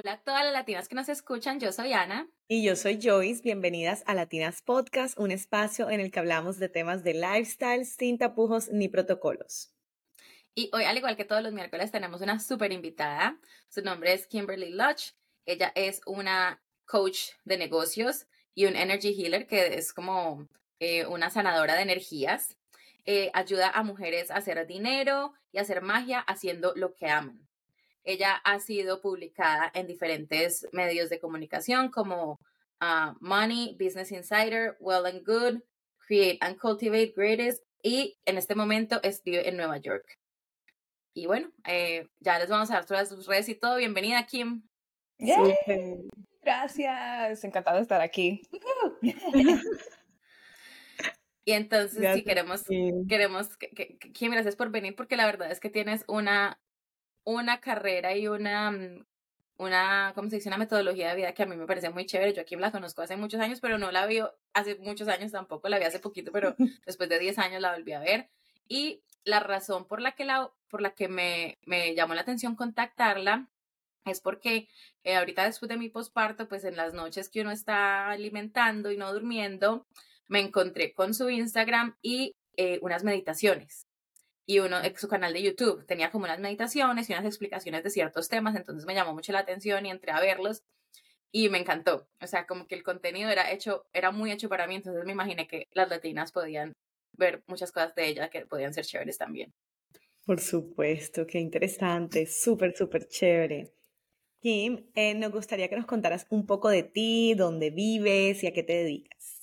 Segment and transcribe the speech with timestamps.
[0.00, 2.28] Hola a todas las latinas que nos escuchan, yo soy Ana.
[2.46, 6.68] Y yo soy Joyce, bienvenidas a Latinas Podcast, un espacio en el que hablamos de
[6.68, 9.74] temas de lifestyle sin tapujos ni protocolos.
[10.54, 13.40] Y hoy, al igual que todos los miércoles, tenemos una súper invitada.
[13.70, 15.14] Su nombre es Kimberly Lodge.
[15.46, 20.46] Ella es una coach de negocios y un energy healer, que es como
[20.78, 22.56] eh, una sanadora de energías.
[23.04, 27.47] Eh, ayuda a mujeres a hacer dinero y hacer magia haciendo lo que aman.
[28.04, 32.40] Ella ha sido publicada en diferentes medios de comunicación como
[32.80, 35.62] ah, Money, Business Insider, Well and Good,
[36.06, 40.18] Create and Cultivate Greatest y en este momento vive en Nueva York.
[41.14, 43.76] Y bueno, eh, ya les vamos a dar todas sus redes y todo.
[43.76, 44.62] Bienvenida, Kim.
[46.42, 48.40] Gracias, encantada de estar aquí.
[51.44, 52.64] y entonces, si queremos,
[53.08, 53.48] queremos,
[54.14, 56.60] Kim, gracias por venir porque la verdad es que tienes una,
[57.28, 59.04] una carrera y una, mm,
[59.58, 60.48] una, ¿cómo se dice?
[60.48, 62.32] Una metodología de vida que a mí me parece muy chévere.
[62.32, 64.20] Yo a Kim la conozco hace muchos años, pero no la vi
[64.54, 66.54] hace muchos años tampoco, la vi hace poquito, pero
[66.86, 68.30] después de 10 años la volví a ver.
[68.66, 72.56] Y la razón por la que, la, por la que me, me llamó la atención
[72.56, 73.48] contactarla
[74.06, 74.68] es porque
[75.04, 78.96] eh, ahorita después de mi posparto, pues en las noches que uno está alimentando y
[78.96, 79.86] no durmiendo,
[80.28, 83.87] me encontré con su Instagram y eh, unas meditaciones
[84.48, 87.90] y uno, eh, su canal de YouTube tenía como unas meditaciones y unas explicaciones de
[87.90, 90.62] ciertos temas, entonces me llamó mucho la atención y entré a verlos
[91.30, 92.08] y me encantó.
[92.22, 95.12] O sea, como que el contenido era hecho, era muy hecho para mí, entonces me
[95.12, 96.72] imaginé que las latinas podían
[97.12, 99.52] ver muchas cosas de ella que podían ser chéveres también.
[100.24, 103.70] Por supuesto, qué interesante, súper, súper chévere.
[104.40, 108.54] Kim, eh, nos gustaría que nos contaras un poco de ti, dónde vives y a
[108.54, 109.37] qué te dedicas.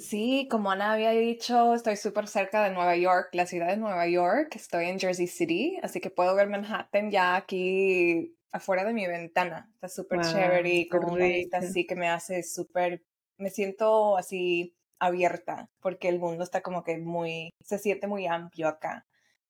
[0.00, 4.06] Sí, como Ana había dicho, estoy súper cerca de Nueva York, la ciudad de Nueva
[4.06, 4.54] York.
[4.56, 9.70] Estoy en Jersey City, así que puedo ver Manhattan ya aquí afuera de mi ventana.
[9.74, 13.02] Está súper chévere y con una vista así que me hace súper,
[13.36, 18.68] me siento así abierta porque el mundo está como que muy, se siente muy amplio
[18.68, 19.06] acá.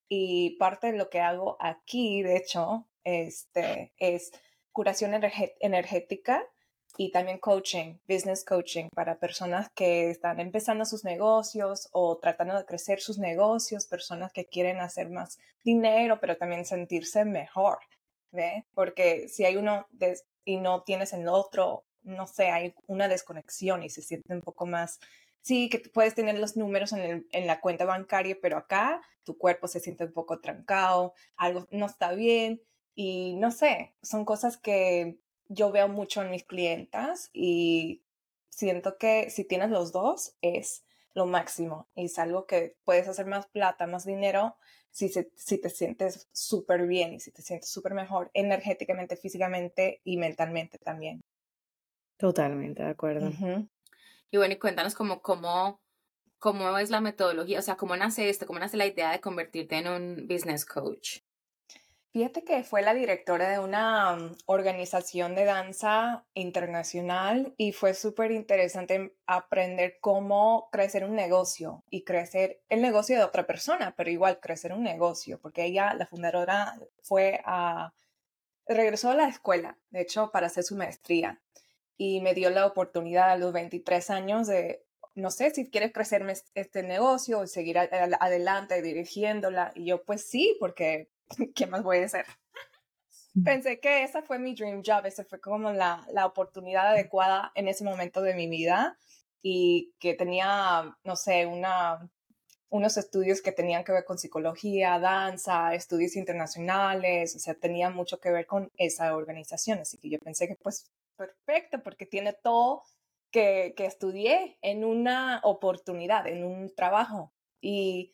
[0.09, 4.33] Y parte de lo que hago aquí, de hecho, este, es
[4.73, 5.13] curación
[5.61, 6.45] energética
[6.97, 12.65] y también coaching, business coaching para personas que están empezando sus negocios o tratando de
[12.65, 17.79] crecer sus negocios, personas que quieren hacer más dinero, pero también sentirse mejor,
[18.33, 18.65] ¿ve?
[18.75, 19.87] Porque si hay uno
[20.45, 24.67] y no tienes el otro, no sé, hay una desconexión y se siente un poco
[24.67, 25.01] más
[25.45, 29.81] sí, que puedes tener los números en, la cuenta bancaria, pero acá tu cuerpo se
[29.81, 32.63] siente un poco trancado, algo no está bien
[32.95, 35.19] y no sé, son cosas que
[35.55, 38.03] yo veo mucho en mis clientas y
[38.51, 40.85] siento que si tienes los dos es
[41.15, 44.57] lo máximo y es algo que puedes hacer más plata, más dinero
[44.91, 50.17] si, si te sientes súper bien y si te sientes súper mejor energéticamente, físicamente y
[50.17, 51.21] mentalmente también.
[52.17, 53.31] Totalmente de acuerdo.
[54.31, 55.81] Y bueno, y cuéntanos cómo, cómo,
[56.39, 59.79] cómo es la metodología, o sea, cómo nace esto, cómo nace la idea de convertirte
[59.79, 61.21] en un business coach.
[62.15, 68.31] Fíjate que fue la directora de una mm, organización de danza internacional y fue súper
[68.31, 74.39] interesante aprender cómo crecer un negocio y crecer el negocio de otra persona, pero igual
[74.39, 77.93] crecer un negocio, porque ella, la fundadora, fue a,
[78.69, 81.43] regresó a la escuela, de hecho, para hacer su maestría
[81.97, 84.85] y me dio la oportunidad a los 23 años de,
[85.17, 86.25] no sé, si quieres crecer
[86.55, 89.73] este negocio y seguir adelante dirigiéndola.
[89.75, 91.09] Y yo, pues sí, porque
[91.55, 92.27] ¿qué más voy a hacer?
[93.45, 97.67] Pensé que esa fue mi dream job, esa fue como la, la oportunidad adecuada en
[97.67, 98.97] ese momento de mi vida
[99.43, 102.09] y que tenía, no sé, una,
[102.69, 108.21] unos estudios que tenían que ver con psicología, danza, estudios internacionales, o sea, tenía mucho
[108.21, 112.83] que ver con esa organización, así que yo pensé que pues perfecto porque tiene todo
[113.33, 117.33] que, que estudié en una oportunidad, en un trabajo.
[117.61, 118.13] Y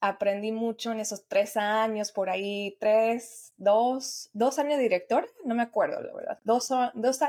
[0.00, 5.54] aprendí mucho en esos tres años, por ahí, tres, dos, dos años de director, no
[5.54, 7.20] me acuerdo, la verdad, dos, dos,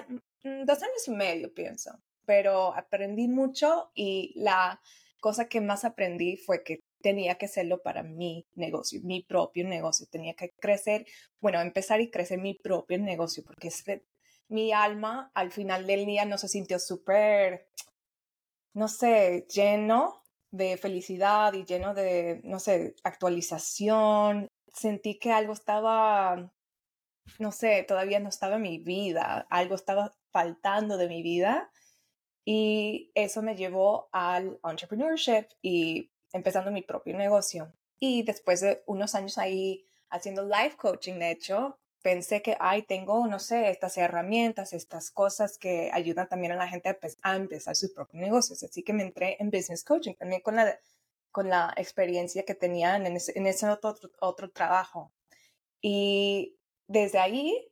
[0.44, 4.80] mm, dos años y medio, pienso, pero aprendí mucho y la
[5.20, 10.08] cosa que más aprendí fue que tenía que hacerlo para mi negocio, mi propio negocio,
[10.10, 11.06] tenía que crecer,
[11.40, 13.70] bueno, empezar y crecer mi propio negocio, porque
[14.50, 17.68] mi alma al final del día no se sintió súper,
[18.74, 20.19] no sé, lleno
[20.52, 24.48] de felicidad y lleno de, no sé, actualización.
[24.68, 26.52] Sentí que algo estaba,
[27.40, 31.72] no sé, todavía no estaba en mi vida, algo estaba faltando de mi vida.
[32.46, 37.74] Y eso me llevó al entrepreneurship y empezando mi propio negocio.
[38.00, 43.28] Y después de unos años ahí haciendo life coaching, de hecho, pensé que, ay, tengo,
[43.28, 47.92] no sé, estas herramientas, estas cosas que ayudan también a la gente a, empezar sus
[47.92, 48.64] propios negocios.
[48.64, 50.78] Así que me entré en business coaching también con la,
[51.32, 55.12] con la experiencia que tenía en ese, en ese otro, otro trabajo.
[55.82, 56.58] Y
[56.88, 57.72] desde ahí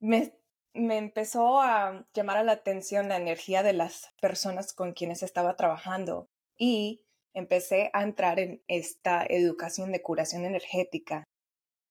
[0.00, 0.34] me,
[0.74, 5.56] me empezó a llamar a la atención la energía de las personas con quienes estaba
[5.56, 7.04] trabajando y
[7.34, 11.24] empecé a entrar en esta educación de curación energética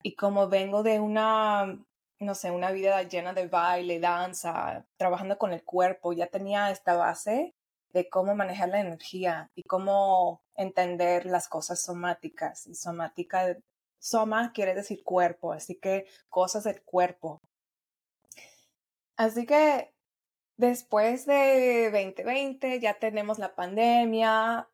[0.03, 1.77] y como vengo de una,
[2.19, 6.95] no sé, una vida llena de baile, danza, trabajando con el cuerpo, ya tenía esta
[6.95, 7.53] base
[7.93, 12.67] de cómo manejar la energía y cómo entender las cosas somáticas.
[12.67, 13.57] Y somática,
[13.99, 17.41] soma quiere decir cuerpo, así que cosas del cuerpo.
[19.17, 19.93] Así que
[20.57, 24.67] después de 2020 ya tenemos la pandemia,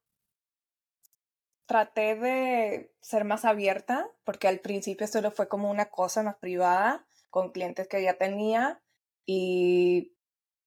[1.67, 7.05] traté de ser más abierta, porque al principio solo fue como una cosa más privada
[7.29, 8.81] con clientes que ya tenía
[9.25, 10.15] y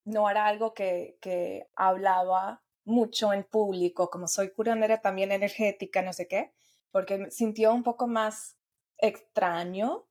[0.04, 6.12] no era algo que, que hablaba mucho en público, como soy curandera también energética, no
[6.12, 6.52] sé qué,
[6.90, 8.56] porque me sintió un poco más
[8.98, 10.06] extraño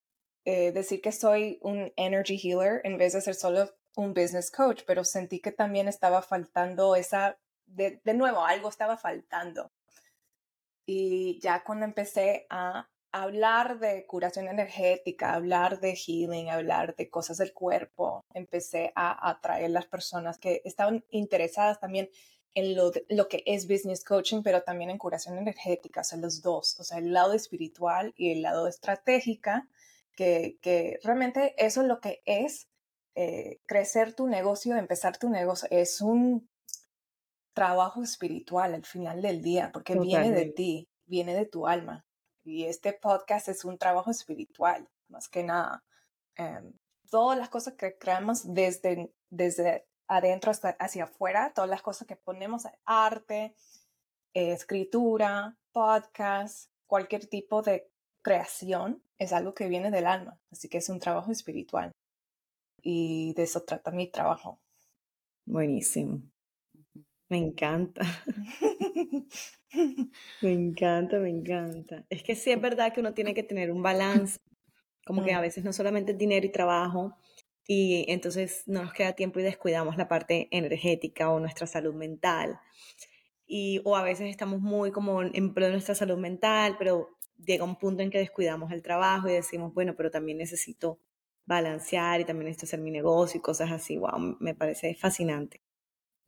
[0.46, 4.84] eh, decir que soy un energy healer en vez de ser solo un business coach,
[4.88, 9.72] pero sentí que también estaba faltando esa, de, de nuevo, algo estaba faltando.
[10.92, 17.38] Y ya cuando empecé a hablar de curación energética, hablar de healing, hablar de cosas
[17.38, 22.10] del cuerpo, empecé a atraer las personas que estaban interesadas también
[22.56, 26.42] en lo, lo, que es business coaching, pero también en curación energética, o sea, los
[26.42, 29.68] dos, o sea, el lado espiritual y el lado estratégica,
[30.16, 32.68] que, que realmente eso es lo que es
[33.14, 36.50] eh, crecer tu negocio, empezar tu negocio, es un
[37.60, 42.06] trabajo espiritual al final del día, porque viene de ti, viene de tu alma.
[42.46, 45.84] Y este podcast es un trabajo espiritual, más que nada.
[46.38, 46.72] Em,
[47.10, 52.16] todas las cosas que creamos desde, desde adentro hasta hacia afuera, todas las cosas que
[52.16, 53.54] ponemos, arte,
[54.34, 57.92] escritura, podcast, cualquier tipo de
[58.22, 60.40] creación, es algo que viene del alma.
[60.50, 61.92] Así que es un trabajo espiritual.
[62.82, 64.62] Y de eso trata mi trabajo.
[65.46, 66.22] Buenísimo.
[67.30, 68.02] Me encanta.
[70.42, 72.06] me encanta, me encanta.
[72.10, 74.38] Es que sí es verdad que uno tiene que tener un balance,
[75.06, 77.16] como que a veces no solamente dinero y trabajo,
[77.68, 82.60] y entonces no nos queda tiempo y descuidamos la parte energética o nuestra salud mental.
[83.48, 87.64] Y, o a veces estamos muy como en pro de nuestra salud mental, pero llega
[87.66, 91.00] un punto en que descuidamos el trabajo y decimos, bueno, pero también necesito
[91.46, 93.98] balancear y también necesito hacer mi negocio y cosas así.
[93.98, 95.62] Wow, me parece fascinante.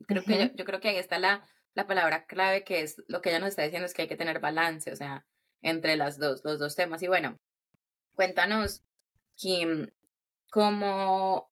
[0.06, 3.30] Creo que yo, creo que ahí está la, la palabra clave que es lo que
[3.30, 5.24] ella nos está diciendo es que hay que tener balance, o sea,
[5.62, 7.02] entre las dos, los dos temas.
[7.02, 7.38] Y bueno,
[8.14, 8.82] cuéntanos,
[9.36, 9.90] Kim,
[10.50, 11.50] cómo,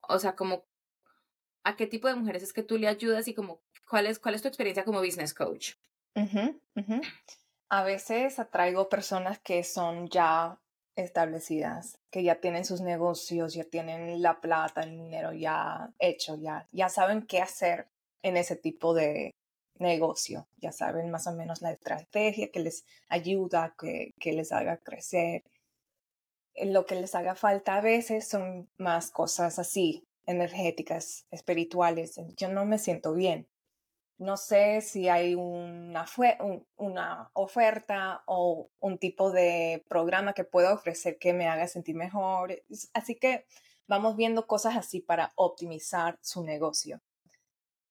[0.00, 0.64] o sea, como,
[1.64, 4.34] a qué tipo de mujeres es que tú le ayudas y como, cuál es, cuál
[4.34, 5.74] es tu experiencia como business coach.
[7.70, 10.58] A veces atraigo personas que son ya
[10.98, 16.68] establecidas, que ya tienen sus negocios, ya tienen la plata, el dinero ya hecho, ya,
[16.72, 17.88] ya saben qué hacer
[18.22, 19.34] en ese tipo de
[19.78, 24.78] negocio, ya saben más o menos la estrategia que les ayuda, que, que les haga
[24.78, 25.44] crecer.
[26.56, 32.20] Lo que les haga falta a veces son más cosas así, energéticas, espirituales.
[32.36, 33.46] Yo no me siento bien
[34.18, 36.04] no sé si hay una,
[36.76, 42.60] una oferta o un tipo de programa que pueda ofrecer que me haga sentir mejor.
[42.92, 43.46] Así que
[43.86, 47.00] vamos viendo cosas así para optimizar su negocio.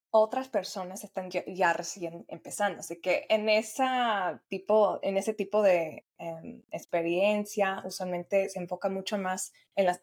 [0.09, 6.05] Otras personas están ya, recién empezando, así que en, esa tipo, en ese tipo de
[6.17, 9.99] em, experiencia usualmente se enfoca mucho más en la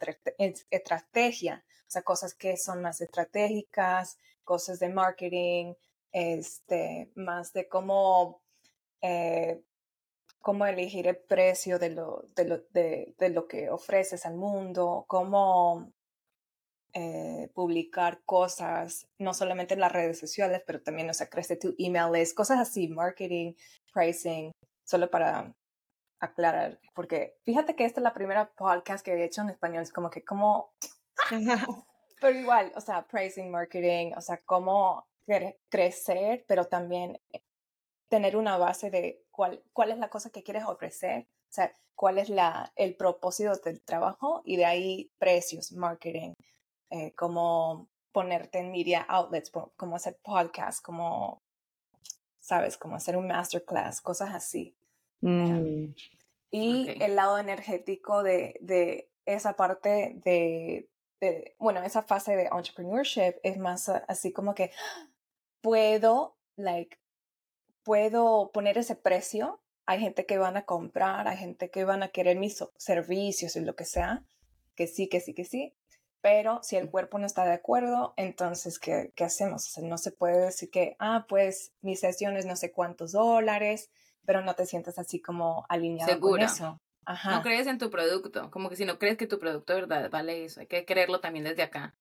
[0.70, 5.74] estrategia, o sea, cosas que son más estratégicas, cosas de marketing,
[6.14, 8.40] este, más de cómo,
[9.02, 9.60] eh,
[10.40, 15.04] cómo elegir el precio de lo, de lo, de, de lo que ofreces al mundo,
[15.08, 15.92] cómo
[16.92, 21.74] eh, publicar cosas, no solamente en las redes sociales, pero también, o sea, crece tu
[21.78, 23.54] email list, cosas así, marketing,
[23.92, 24.52] pricing,
[24.84, 25.52] solo para
[26.20, 29.92] aclarar, porque fíjate que esta es la primera podcast que he hecho en español, es
[29.92, 30.72] como que como,
[32.20, 35.08] pero igual, o sea, pricing, marketing, o sea, cómo
[35.68, 37.42] crecer, pero también eh,
[38.08, 42.18] tener una base de cuál, cuál es la cosa que quieres ofrecer, o sea, cuál
[42.18, 46.34] es la, el propósito del trabajo y de ahí precios, marketing,
[46.90, 51.42] eh, cómo ponerte en media outlets, cómo hacer podcast, cómo,
[52.38, 54.76] sabes, cómo hacer un masterclass, cosas así.
[55.20, 55.94] Mm.
[56.50, 60.88] Y el lado energético de, de esa parte de,
[61.20, 64.70] de, bueno, esa fase de entrepreneurship es más así como que
[65.64, 66.98] puedo, like,
[67.82, 69.62] puedo poner ese precio.
[69.86, 73.60] Hay gente que van a comprar, hay gente que van a querer mis servicios y
[73.60, 74.24] lo que sea,
[74.74, 75.74] que sí, que sí, que sí.
[76.20, 79.78] Pero si el cuerpo no está de acuerdo, entonces, ¿qué, qué hacemos?
[79.78, 83.90] no se puede decir que, ah, pues mi sesión es no sé cuántos dólares,
[84.26, 86.78] pero no te sientes así como alineado con eso.
[87.06, 90.10] No crees en tu producto, como que si no crees que tu producto de verdad
[90.10, 91.94] vale eso, hay que creerlo también desde acá.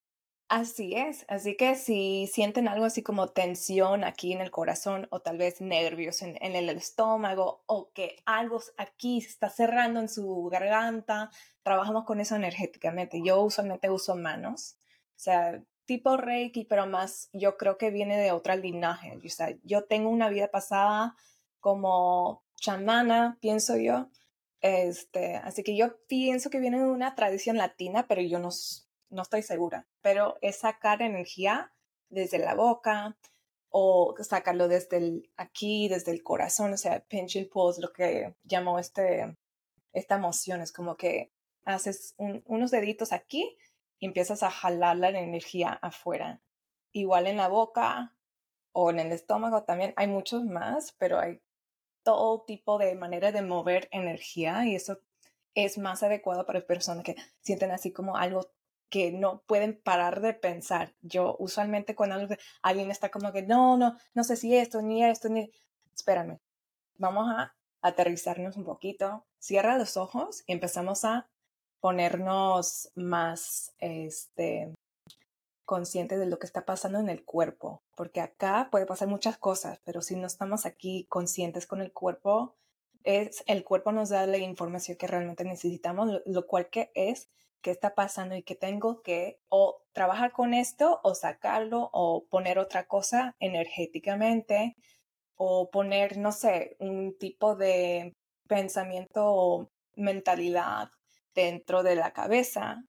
[0.50, 5.20] Así es, así que si sienten algo así como tensión aquí en el corazón o
[5.20, 10.50] tal vez nervios en, el estómago o que algo aquí se está cerrando en su
[10.52, 11.32] garganta,
[11.64, 13.22] trabajamos con eso energéticamente.
[13.24, 14.76] Yo usualmente uso manos,
[15.16, 19.18] o sea, tipo Reiki, pero más yo creo que viene de otra linaje.
[19.26, 21.16] O sea, yo tengo una vida pasada
[21.60, 24.10] como chamana, pienso yo.
[24.62, 28.50] Este, así que yo pienso que viene de una tradición latina, pero yo no,
[29.10, 31.72] no estoy segura, pero es sacar energía
[32.10, 33.18] desde la boca
[33.70, 38.78] o sacarlo desde aquí, desde el corazón, o sea, pinch and pulse, lo que llamo
[38.78, 39.36] este,
[39.94, 41.32] esta emoción, es como que
[41.66, 43.58] haces unos deditos aquí
[43.98, 46.42] y empiezas a jalar la energía afuera.
[46.92, 48.14] Igual en la boca
[48.74, 51.42] o en el estómago también hay muchos más, pero hay
[52.04, 55.00] todo tipo de manera de mover energía y eso
[55.56, 58.52] es más adecuado para personas que sienten así como algo
[58.94, 60.94] que no pueden parar de pensar.
[61.02, 62.28] Yo usualmente cuando
[62.62, 65.50] alguien está como que, no, no, no sé si esto, ni esto, ni...
[65.96, 66.38] Espérame,
[67.00, 69.26] vamos a aterrizarnos un poquito.
[69.40, 71.28] Cierra los ojos y empezamos a
[71.80, 74.72] ponernos más, este,
[75.66, 79.80] conscientes de lo que está pasando en el cuerpo, porque acá puede pasar muchas cosas,
[79.86, 82.54] pero si no estamos aquí conscientes con el cuerpo,
[83.04, 87.30] es el cuerpo nos da la información que realmente necesitamos, lo cual que es
[87.62, 92.60] qué está pasando y que tengo que o trabajar con esto o sacarlo o poner
[92.60, 94.76] otra cosa energéticamente
[95.36, 98.14] o poner, no sé, un tipo de
[98.48, 100.90] pensamiento o mentalidad
[101.34, 102.84] dentro de la cabeza.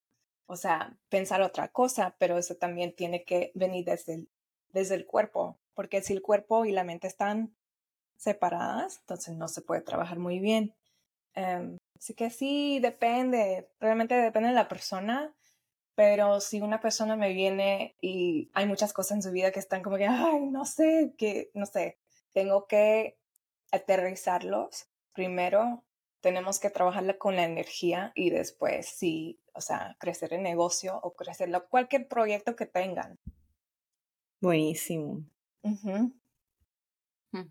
[0.46, 4.28] O sea, pensar otra cosa, pero eso también tiene que venir desde el,
[4.68, 7.54] desde el cuerpo, porque si el cuerpo y la mente están
[8.16, 10.74] separadas, entonces no se puede trabajar muy bien.
[11.34, 15.34] Em, Así que sí, depende, realmente depende de la persona,
[15.94, 19.82] pero si una persona me viene y hay muchas cosas en su vida que están
[19.82, 21.98] como que, ay, no sé, que, no sé,
[22.34, 23.16] tengo que
[23.72, 24.86] aterrizarlos.
[25.14, 25.82] Primero,
[26.20, 31.14] tenemos que trabajarla con la energía y después, sí, o sea, crecer el negocio o
[31.14, 33.18] crecer cualquier proyecto que tengan.
[34.42, 35.24] Buenísimo.
[35.62, 36.08] Mm,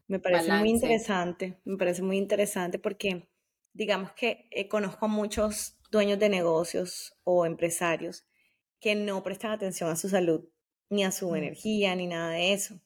[0.07, 3.27] me parece muy interesante, me parece muy interesante porque
[3.73, 8.25] digamos que eh, conozco a muchos dueños de negocios o empresarios
[8.79, 10.45] que no prestan atención a su salud,
[10.89, 11.35] ni a su mm.
[11.35, 12.79] energía, ni nada de eso.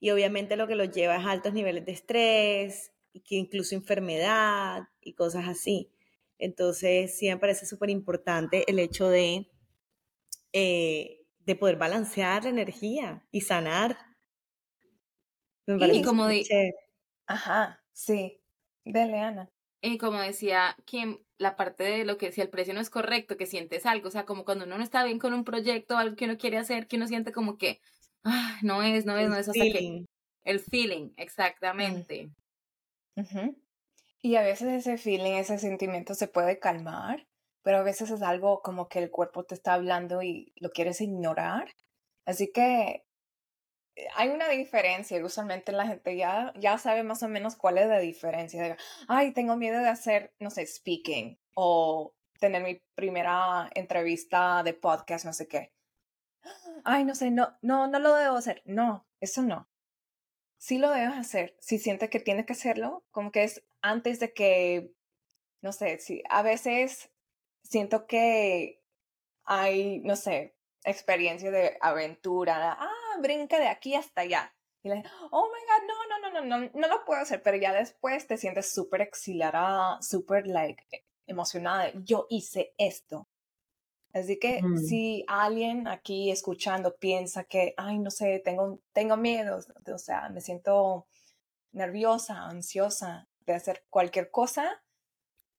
[0.00, 4.84] Y obviamente lo que los lleva es altos niveles de estrés, y que incluso enfermedad
[5.00, 5.90] y cosas así.
[6.38, 9.50] Entonces, sí me parece súper importante el hecho de,
[10.52, 13.96] eh, de poder balancear la energía y sanar.
[15.68, 16.74] Me parece y como de...
[17.26, 18.40] Ajá, sí.
[18.84, 19.50] Dele, Ana.
[19.82, 23.36] Y como decía Kim, la parte de lo que si el precio no es correcto,
[23.36, 26.16] que sientes algo, o sea, como cuando uno no está bien con un proyecto, algo
[26.16, 27.80] que uno quiere hacer, que uno siente como que,
[28.24, 30.06] ah, no es, no es, no es, hasta que
[30.44, 32.30] el feeling, exactamente.
[34.22, 37.28] Y a veces ese feeling, ese sentimiento se puede calmar,
[37.62, 41.02] pero a veces es algo como que el cuerpo te está hablando y lo quieres
[41.02, 41.74] ignorar.
[42.24, 43.04] Así que
[44.14, 47.98] hay una diferencia, usualmente la gente ya, ya sabe más o menos cuál es la
[47.98, 48.76] diferencia.
[49.08, 55.24] Ay, tengo miedo de hacer, no sé, speaking o tener mi primera entrevista de podcast,
[55.24, 55.72] no sé qué.
[56.84, 58.62] Ay, no sé, no, no, no lo debo hacer.
[58.64, 59.68] No, eso no.
[60.58, 61.56] Sí lo debes hacer.
[61.60, 64.92] Si sientes que tienes que hacerlo, como que es antes de que,
[65.62, 67.10] no sé, si a veces
[67.62, 68.82] siento que
[69.44, 72.76] hay, no sé, experiencia de aventura.
[72.78, 74.54] Ah, brinca de aquí hasta allá.
[74.82, 77.56] Y le, oh my god, no, no, no, no, no, no lo puedo hacer, pero
[77.56, 80.84] ya después te sientes súper exhilarada, súper, like,
[81.26, 81.90] emocionada.
[81.94, 83.28] Yo hice esto.
[84.12, 89.60] Así que si alguien aquí escuchando piensa que, ay, no sé, tengo, tengo miedo,
[89.92, 91.06] o sea, me siento
[91.72, 94.82] nerviosa, ansiosa de hacer cualquier cosa,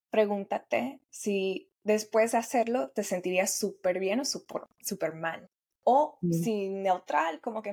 [0.09, 5.49] pregúntate si después de hacerlo te sentirías súper bien o súper mal
[5.83, 6.31] o mm.
[6.33, 7.71] si neutral, como que,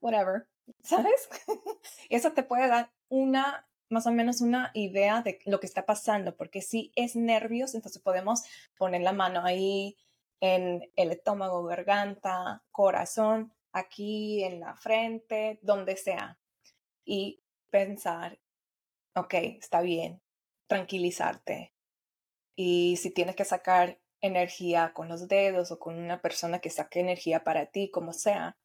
[0.00, 0.46] whatever,
[0.82, 1.28] ¿sabes?
[2.10, 6.36] Eso te puede dar una más o menos una idea de lo que está pasando,
[6.36, 8.44] porque si es nervios, entonces podemos
[8.78, 9.96] poner la mano ahí
[10.40, 16.38] en el estómago, garganta, corazón, aquí en la frente, donde sea,
[17.04, 18.38] y pensar,
[19.14, 20.22] ok, está bien,
[20.68, 21.74] tranquilizarte.
[22.56, 27.00] Y si tienes que sacar energía con los dedos o con una persona que saque
[27.00, 28.58] energía para ti, como sea,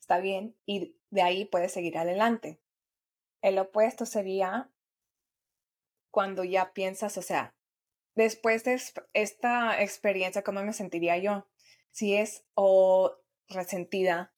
[0.00, 2.60] está bien, y de ahí puedes seguir adelante.
[3.42, 4.70] El opuesto sería
[6.10, 7.54] cuando ya piensas, o sea,
[8.14, 8.80] después de
[9.12, 11.46] esta experiencia, ¿cómo me sentiría yo?
[11.90, 13.16] Si es o
[13.48, 14.34] resentida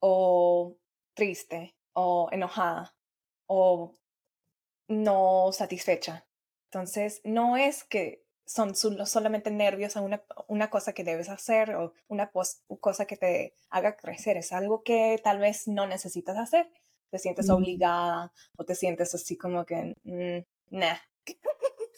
[0.00, 0.76] o
[1.14, 2.96] triste o enojada
[3.46, 3.96] o
[4.88, 6.26] no satisfecha.
[6.66, 11.94] Entonces, no es que son solamente nervios a una, una cosa que debes hacer o
[12.08, 14.36] una cosa que te haga crecer.
[14.36, 16.70] Es algo que tal vez no necesitas hacer.
[17.10, 20.96] Te sientes obligada o te sientes así como que, mm, nah.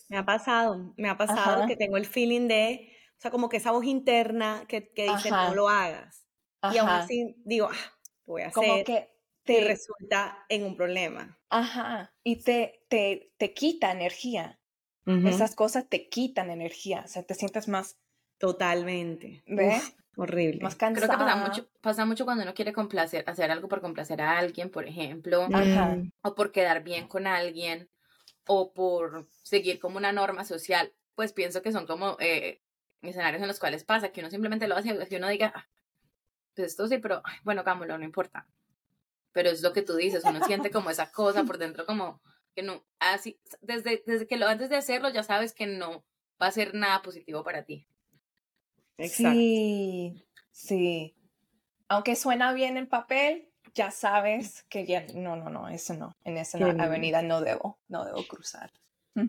[0.09, 3.57] Me ha pasado, me ha pasado que tengo el feeling de, o sea, como que
[3.57, 6.27] esa voz interna que, que dice no lo hagas.
[6.73, 8.55] Y aún así digo, ah, voy a hacer.
[8.55, 9.11] Como que
[9.45, 11.39] te resulta en un problema.
[11.51, 14.61] Ajá, y te, te, te quita energía.
[15.07, 17.99] Esas cosas te quitan energía, o sea, te sientes más...
[18.39, 19.43] Totalmente.
[19.47, 19.95] ¿Ves?
[20.17, 20.61] horrible.
[20.63, 21.07] Más cansada.
[21.07, 24.39] Creo que pasa mucho, pasa mucho cuando uno quiere complacer, hacer algo por complacer a
[24.39, 25.99] alguien, por ejemplo, Ajá.
[26.23, 27.91] o por quedar bien con alguien,
[28.47, 30.93] o por seguir como una norma social.
[31.15, 32.63] Pues pienso que son como eh,
[33.03, 35.67] escenarios en los cuales pasa que uno simplemente lo hace y uno diga, ah,
[36.55, 38.47] pues esto sí, pero bueno, cámelo, no importa
[39.35, 42.23] pero es lo que tú dices, uno siente como esa cosa por dentro, como
[42.55, 46.05] que no, así, desde, desde que lo antes de hacerlo ya sabes que no
[46.41, 47.87] va a ser nada positivo para ti.
[48.99, 49.39] Exacto.
[49.39, 51.17] Sí, sí.
[51.89, 56.37] Aunque suena bien en papel, ya sabes que ya, no, no, no, eso no, en
[56.39, 58.73] esa avenida no debo, no debo cruzar.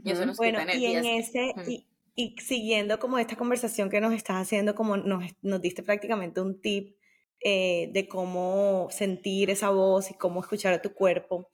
[0.03, 4.13] Y eso nos bueno, y en ese, y, y, siguiendo como esta conversación que nos
[4.13, 6.95] estás haciendo, como nos, nos diste prácticamente un tip
[7.41, 11.51] eh, de cómo sentir esa voz y cómo escuchar a tu cuerpo,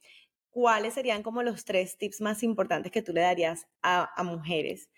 [0.52, 4.88] ¿cuáles serían como los tres tips más importantes que tú le darías a, mujeres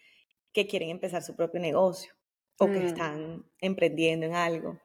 [0.53, 2.13] que quieren empezar su propio negocio
[2.59, 2.87] o que mm.
[2.87, 4.79] están emprendiendo en algo?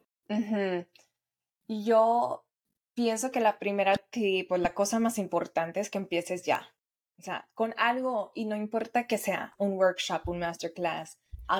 [1.67, 2.45] Yo
[2.93, 6.73] pienso que la primera tip, la cosa más importante es que empieces ya.
[7.17, 11.19] O sea, con algo, y no importa que sea un workshop, un masterclass,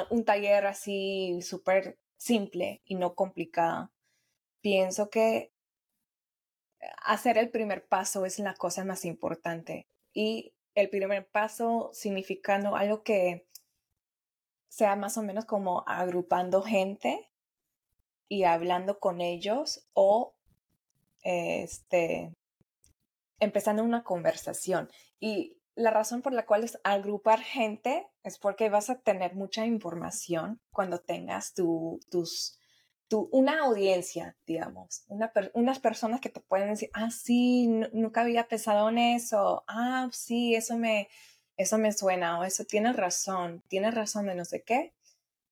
[0.10, 3.92] un taller así súper simple y no complicado
[4.62, 5.52] pienso que
[7.04, 9.88] hacer el primer paso es la cosa más importante.
[10.14, 13.48] Y el primer paso significando algo que
[14.70, 17.30] sea más o menos como agrupando gente
[18.28, 20.36] y hablando con ellos o
[21.22, 22.34] este
[23.40, 24.90] empezando una conversación.
[25.20, 29.66] Y la razón por la cual es agrupar gente es porque vas a tener mucha
[29.66, 32.59] información cuando tengas tus
[33.18, 38.90] una audiencia, digamos, una unas personas que te pueden decir, ah, sí, nunca había pensado
[38.90, 41.10] en eso, ah, sí, eso me,
[41.58, 44.94] eso me suena, o eso tiene razón, tiene razón de no sé qué.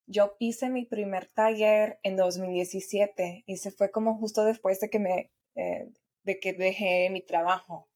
[0.05, 4.99] Yo hice mi primer taller en 2017 y se fue como justo después de que
[4.99, 5.89] me, eh,
[6.23, 7.89] de que dejé mi trabajo.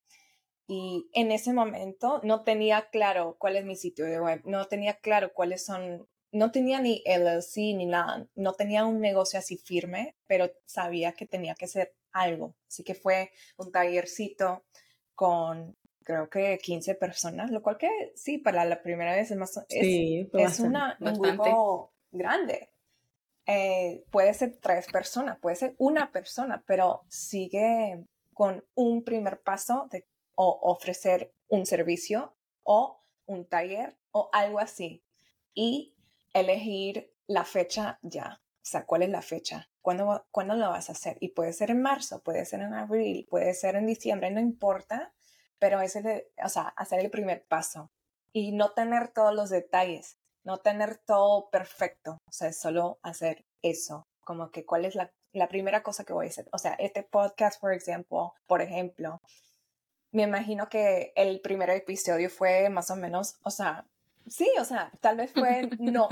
[0.68, 4.96] Y en ese momento no tenía claro cuál es mi sitio de web, no tenía
[4.96, 10.16] claro cuáles son no tenía ni LLC ni nada, no tenía un negocio así firme,
[10.28, 12.56] pero sabía que tenía que ser algo.
[12.68, 14.64] Así que fue un tallercito
[15.14, 19.58] con creo que 15 personas, lo cual que sí, para la primera vez es más,
[19.70, 22.70] es, es una, un grupo grande.
[23.46, 29.88] Eh, puede ser tres personas, puede ser una persona, pero sigue con un primer paso
[29.92, 35.04] de o ofrecer un servicio o un taller o algo así.
[35.54, 35.91] Y
[36.34, 38.42] elegir la fecha ya.
[38.58, 39.70] O sea, ¿cuál es la fecha?
[39.82, 41.18] ¿Cuándo, ¿Cuándo lo vas a hacer?
[41.20, 45.14] Y puede ser en marzo, puede ser en abril, puede ser en diciembre, no importa,
[45.58, 47.92] pero es el, o sea, hacer el primer paso
[48.32, 54.08] y no tener todos los detalles, no tener todo perfecto, o sea, solo hacer eso,
[54.22, 56.48] como que cuál es la, la primera cosa que voy a hacer.
[56.52, 59.22] O sea, este podcast, por ejemplo, por ejemplo,
[60.12, 63.88] me imagino que el primer episodio fue más o menos, o sea,
[64.28, 66.10] Sí, o sea, tal vez fue no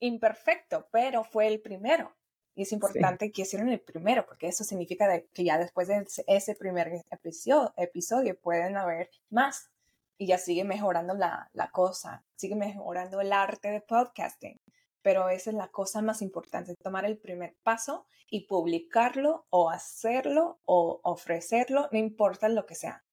[0.00, 2.14] imperfecto, pero fue el primero.
[2.54, 6.54] Y es importante que hicieron el primero, porque eso significa que ya después de ese
[6.54, 9.70] primer episodio, episodio pueden haber más.
[10.16, 14.60] Y ya sigue mejorando la, la cosa, sigue mejorando el arte de podcasting.
[15.02, 20.60] Pero esa es la cosa más importante, tomar el primer paso y publicarlo o hacerlo
[20.64, 23.04] o ofrecerlo, no importa lo que sea.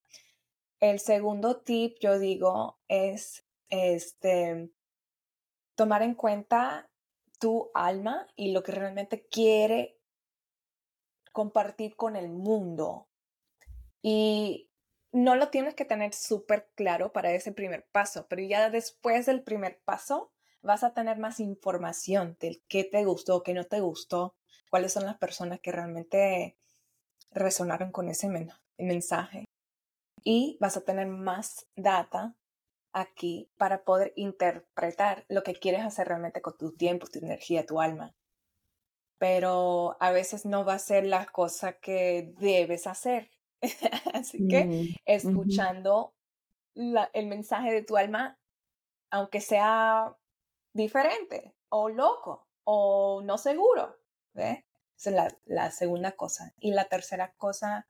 [0.79, 4.69] el segundo tip, yo digo, es este,
[5.75, 6.89] tomar en cuenta
[7.39, 9.97] tu alma y lo que realmente quiere
[11.31, 13.07] compartir con el mundo.
[14.03, 14.69] Y
[15.11, 19.41] no lo tienes que tener súper claro para ese primer paso, pero ya después del
[19.41, 20.31] primer paso
[20.61, 24.35] vas a tener más información del qué te gustó, qué no te gustó,
[24.69, 26.57] cuáles son las personas que realmente
[27.31, 28.29] resonaron con ese
[28.77, 29.45] mensaje
[30.23, 32.35] y vas a tener más data
[32.93, 37.79] aquí para poder interpretar lo que quieres hacer realmente con tu tiempo, tu energía, tu
[37.79, 38.15] alma.
[39.17, 43.31] Pero a veces no va a ser la cosa que debes hacer.
[44.13, 46.15] Así que mm, escuchando
[46.73, 48.39] el mensaje de tu alma,
[49.09, 50.15] aunque sea
[50.73, 53.97] diferente o loco o no seguro,
[54.33, 54.63] Esa
[54.95, 56.53] es la, la segunda cosa.
[56.59, 57.87] Y la tercera cosa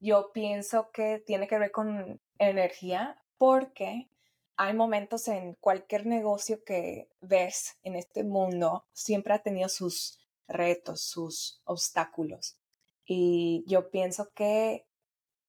[0.00, 4.10] yo pienso que tiene que ver con energía porque
[4.58, 10.18] hay momentos en cualquier negocio que ves en este mundo, siempre ha tenido sus
[10.48, 12.58] retos, sus obstáculos.
[13.04, 14.84] Y yo pienso que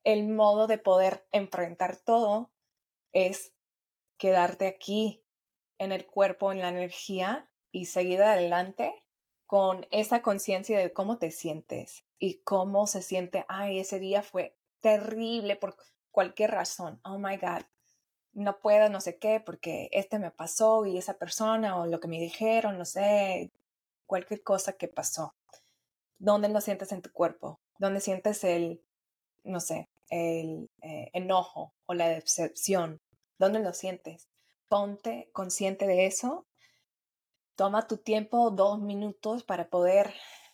[0.03, 2.51] el modo de poder enfrentar todo
[3.11, 3.51] es
[4.17, 5.25] quedarte aquí
[5.79, 8.93] en el cuerpo, en la energía y seguir adelante
[9.47, 14.55] con esa conciencia de cómo te sientes y cómo se siente, ay, ese día fue
[14.81, 15.75] terrible por
[16.11, 17.63] cualquier razón, oh my God,
[18.39, 22.07] no puedo, no sé qué, porque este me pasó y esa persona o lo que
[22.07, 23.51] me dijeron, no sé,
[24.05, 25.35] cualquier cosa que pasó.
[26.17, 27.59] ¿Dónde lo sientes en tu cuerpo?
[27.77, 28.81] ¿Dónde sientes el,
[29.43, 33.01] no sé, el eh, enojo o la decepción?
[33.37, 34.29] ¿Dónde lo sientes?
[34.67, 36.45] Ponte consciente de eso.
[37.55, 40.13] Toma tu tiempo, dos minutos para poder,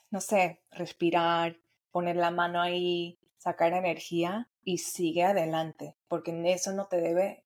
[0.09, 1.57] no sé, respirar,
[1.91, 7.44] poner la mano ahí, sacar energía y sigue adelante, porque eso no te debe,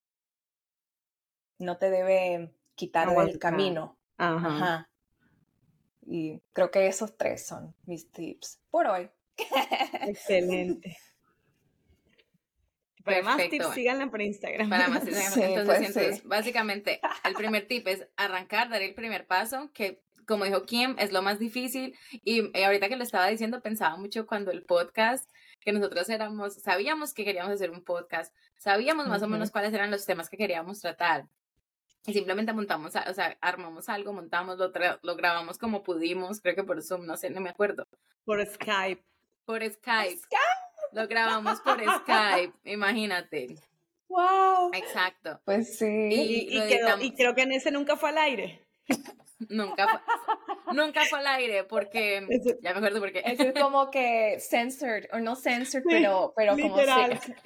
[1.60, 3.98] no te debe quitar del camino.
[4.18, 4.90] Ajá.
[6.02, 9.12] Y creo que esos tres son mis tips por hoy.
[10.08, 10.98] Excelente.
[13.04, 14.70] Para más tips, síganla por Instagram.
[14.70, 15.04] Para más
[15.38, 20.96] entonces, básicamente, el primer tip es arrancar, dar el primer paso, que como dijo Kim,
[21.00, 21.98] es lo más difícil.
[22.24, 25.28] Y eh, ahorita que lo estaba diciendo, pensaba mucho cuando el podcast,
[25.60, 29.90] que nosotros éramos, sabíamos que queríamos hacer un podcast, sabíamos más o menos cuáles eran
[29.90, 31.28] los temas que queríamos tratar.
[32.10, 36.64] Y simplemente montamos, o sea, armamos algo, montamos, lo, lo grabamos como pudimos, creo que
[36.64, 37.88] por Zoom, no sé, no me acuerdo.
[38.26, 39.04] Por Skype.
[39.46, 40.18] Por Skype.
[40.18, 40.94] Skype.
[40.94, 43.56] Lo grabamos por Skype, imagínate.
[44.08, 44.72] Wow.
[44.74, 45.40] Exacto.
[45.46, 46.10] Pues sí.
[46.12, 46.60] Y,
[47.00, 48.66] y creo que en ese nunca fue al aire.
[49.50, 50.00] Nunca fue,
[50.74, 52.26] nunca fue al aire porque
[52.62, 56.78] ya me acuerdo porque es como que censored o no censored pero pero como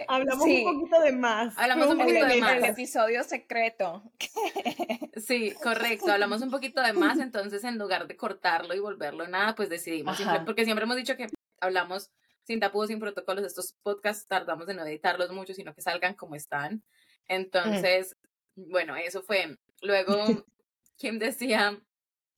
[0.07, 1.57] hablamos un poquito de más.
[1.57, 4.03] Hablamos un poquito de más el episodio secreto.
[5.15, 9.55] Sí correcto hablamos un poquito de más entonces en lugar de cortarlo y volverlo nada
[9.55, 11.27] pues decidimos porque siempre hemos dicho que
[11.59, 12.11] hablamos
[12.43, 16.35] sin tapujos sin protocolos estos podcasts tardamos en no editarlos mucho sino que salgan como
[16.35, 16.75] están.
[16.75, 16.81] Mm.
[17.27, 18.17] entonces
[18.55, 19.57] bueno eso fue.
[19.81, 20.15] Luego
[20.97, 21.79] Kim decía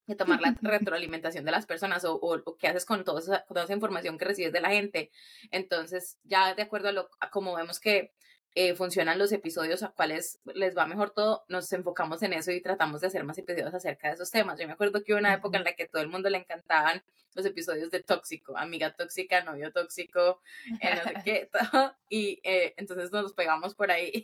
[0.08, 4.18] de tomar la retroalimentación de las personas o, o, qué haces con, toda esa, información
[4.18, 5.12] que recibes de la gente.
[5.52, 8.14] Entonces, ya de acuerdo a, lo, cómo vemos que
[8.58, 12.62] eh, funcionan los episodios a cuáles les va mejor todo, nos enfocamos en eso y
[12.62, 14.58] tratamos de hacer más episodios acerca de esos temas.
[14.60, 17.04] Yo me acuerdo que hubo una época en la que todo el mundo le encantaban
[17.34, 20.42] los episodios de tóxico, amiga tóxica, novio tóxico,
[20.80, 24.24] eh, no sé qué, todo, y eh, entonces nos pegamos por ahí.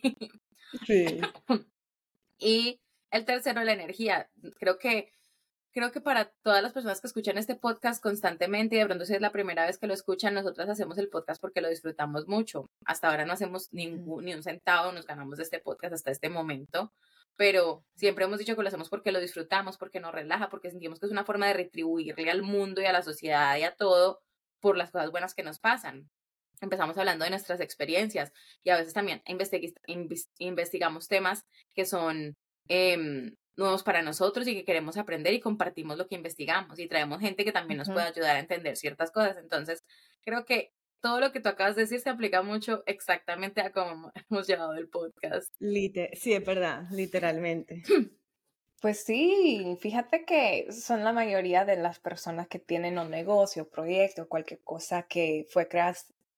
[0.88, 1.20] Sí.
[2.40, 2.80] y
[3.12, 4.30] el tercero, la energía.
[4.58, 5.14] Creo que,
[5.72, 9.16] creo que para todas las personas que escuchan este podcast constantemente y de pronto si
[9.16, 12.70] es la primera vez que lo escuchan, nosotras hacemos el podcast porque lo disfrutamos mucho.
[12.86, 16.30] Hasta ahora no hacemos ningún, ni un centavo, nos ganamos de este podcast hasta este
[16.30, 16.92] momento
[17.36, 21.00] pero siempre hemos dicho que lo hacemos porque lo disfrutamos, porque nos relaja, porque sentimos
[21.00, 24.22] que es una forma de retribuirle al mundo y a la sociedad y a todo
[24.60, 26.10] por las cosas buenas que nos pasan.
[26.60, 28.32] Empezamos hablando de nuestras experiencias
[28.64, 29.24] y a veces también
[30.38, 36.08] investigamos temas que son eh, nuevos para nosotros y que queremos aprender y compartimos lo
[36.08, 39.38] que investigamos y traemos gente que también nos puede ayudar a entender ciertas cosas.
[39.38, 39.84] Entonces,
[40.24, 44.12] creo que todo lo que tú acabas de decir se aplica mucho exactamente a cómo
[44.30, 45.54] hemos llevado el podcast.
[45.60, 47.84] sí, es verdad, literalmente.
[48.82, 54.28] Pues sí, fíjate que son la mayoría de las personas que tienen un negocio, proyecto,
[54.28, 55.70] cualquier cosa que fue,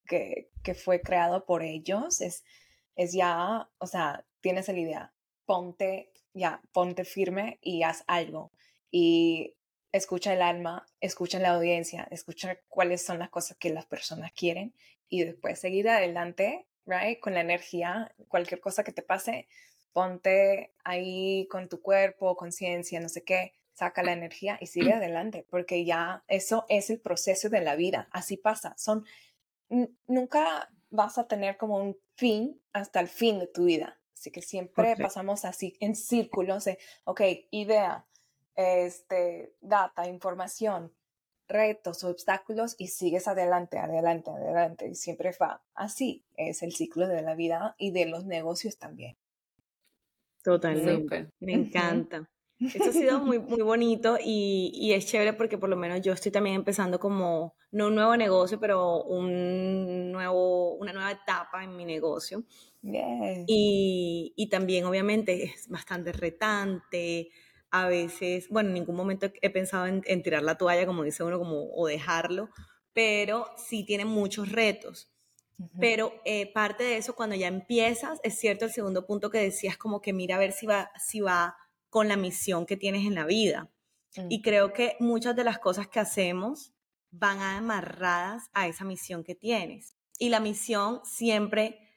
[0.06, 2.43] que, que fue creado por ellos, es,
[2.97, 5.13] es ya, o sea, tienes la idea,
[5.45, 8.52] ponte ya, ponte firme y haz algo.
[8.91, 9.56] Y
[9.91, 14.74] escucha el alma, escucha la audiencia, escucha cuáles son las cosas que las personas quieren
[15.10, 17.19] y después seguir adelante right?
[17.19, 19.48] Con la energía, cualquier cosa que te pase,
[19.91, 25.46] ponte ahí con tu cuerpo, conciencia, no sé qué, saca la energía y sigue adelante,
[25.50, 29.06] porque ya eso es el proceso de la vida, así pasa, son,
[30.08, 34.41] nunca vas a tener como un fin hasta el fin de tu vida, así que
[34.41, 38.05] siempre pasamos así en círculos de, ok, idea,
[38.55, 40.93] este, data, información,
[41.49, 47.21] retos, obstáculos y sigues adelante, adelante, adelante y siempre va así, es el ciclo de
[47.21, 49.17] la vida y de los negocios también.
[50.41, 51.29] Totalmente.
[51.41, 52.29] Me encanta.
[52.60, 56.13] Esto ha sido muy, muy bonito y, y, es chévere porque por lo menos yo
[56.13, 61.76] estoy también empezando como, no un nuevo negocio, pero un nuevo, una nueva etapa en
[61.76, 62.44] mi negocio.
[63.48, 67.30] Y, y, también obviamente es bastante retante.
[67.72, 71.24] A veces, bueno, en ningún momento he pensado en, en tirar la toalla, como dice
[71.24, 72.50] uno, como, o dejarlo,
[72.94, 75.10] pero sí tiene muchos retos.
[75.80, 79.78] Pero eh, parte de eso, cuando ya empiezas, es cierto el segundo punto que decías,
[79.78, 81.56] como que mira a ver si va, si va
[81.93, 83.69] con la misión que tienes en la vida.
[84.15, 84.25] Mm.
[84.32, 86.73] Y creo que muchas de las cosas que hacemos
[87.12, 89.95] van amarradas a esa misión que tienes.
[90.17, 91.88] Y la misión siempre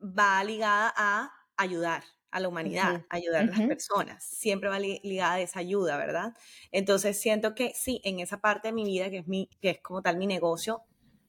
[0.00, 4.24] va ligada a ayudar a la humanidad, ayudar a las personas.
[4.24, 6.34] Siempre va ligada a esa ayuda, ¿verdad?
[6.72, 9.80] Entonces siento que sí, en esa parte de mi vida, que es, mi, que es
[9.82, 10.82] como tal mi negocio,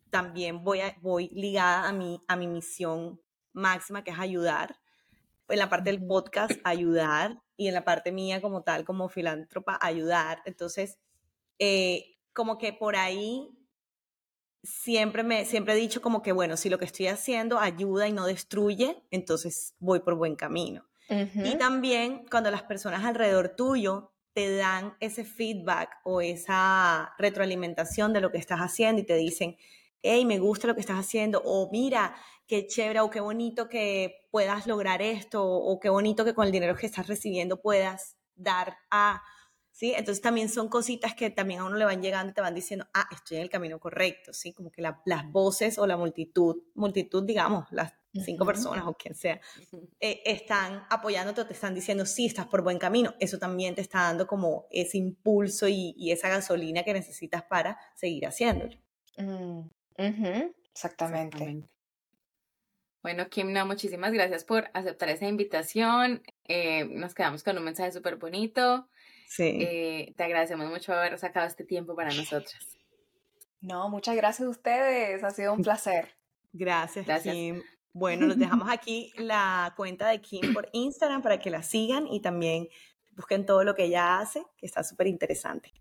[0.10, 3.21] también voy, a, voy ligada a mi, a mi misión
[3.53, 4.79] máxima, que es ayudar
[5.47, 9.77] en la parte del podcast ayudar y en la parte mía como tal, como filántropa,
[9.81, 10.41] ayudar.
[10.45, 10.99] Entonces,
[11.60, 13.49] eh, como que por ahí
[14.63, 18.13] siempre me siempre he dicho como que bueno, si lo que estoy haciendo ayuda y
[18.13, 20.88] no destruye, entonces voy por buen camino.
[21.08, 28.21] Y también cuando las personas alrededor tuyo te dan ese feedback o esa retroalimentación de
[28.21, 29.55] lo que estás haciendo y te dicen,
[30.01, 32.15] hey, me gusta lo que estás haciendo, o mira,
[32.47, 36.51] qué chévere o qué bonito que puedas lograr esto o qué bonito que con el
[36.51, 39.23] dinero que estás recibiendo puedas dar a,
[39.71, 39.93] ¿sí?
[39.95, 42.86] Entonces también son cositas que también a uno le van llegando y te van diciendo,
[42.93, 44.53] ah, estoy en el camino correcto, ¿sí?
[44.53, 49.39] Como que las voces o la multitud, multitud, digamos, las cinco personas o quien sea,
[49.99, 53.13] eh, están apoyándote o te están diciendo, sí, estás por buen camino.
[53.19, 58.25] Eso también te está dando como ese impulso y, esa gasolina que necesitas para seguir
[58.25, 58.77] haciéndolo.
[59.17, 59.62] Mm,
[60.71, 61.67] Exactamente.
[63.06, 66.24] Bueno, Kimna, muchísimas gracias por aceptar esa invitación.
[66.48, 68.89] Eh, nos quedamos con un mensaje súper bonito.
[69.28, 69.60] Sí.
[69.62, 72.76] Eh, te agradecemos mucho haber sacado este tiempo para nosotras.
[73.62, 75.24] No, muchas gracias a ustedes.
[75.24, 76.15] Ha sido un placer.
[76.52, 77.36] Gracias, gracias.
[77.36, 77.62] Kim.
[77.94, 82.24] Bueno, nos dejamos aquí la cuenta de Kim por Instagram para que la sigan y
[82.24, 82.70] también
[83.12, 85.72] busquen todo lo que ella hace, que está súper interesante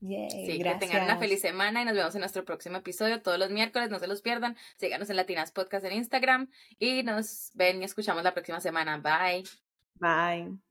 [0.00, 3.50] sí, que tengan una feliz semana y nos vemos en nuestro próximo episodio todos los
[3.50, 4.56] miércoles, no se los pierdan.
[4.76, 8.98] Síganos en Latinas Podcast en Instagram y nos ven y escuchamos la próxima semana.
[8.98, 9.44] Bye.
[9.94, 10.69] Bye.